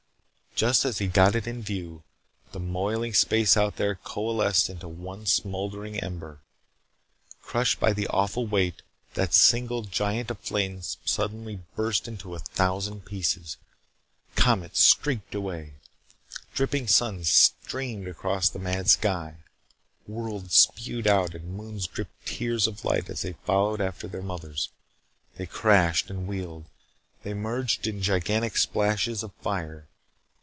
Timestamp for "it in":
1.35-1.63